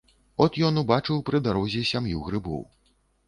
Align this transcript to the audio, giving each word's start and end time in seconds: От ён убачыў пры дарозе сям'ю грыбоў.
От 0.45 0.55
ён 0.69 0.79
убачыў 0.81 1.19
пры 1.27 1.41
дарозе 1.47 1.83
сям'ю 1.91 2.25
грыбоў. 2.31 2.65